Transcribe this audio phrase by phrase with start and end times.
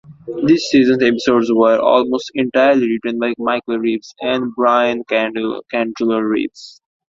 [0.47, 6.81] This season's episodes were almost entirely written by Michael Reaves and Brynne Chandler Reaves.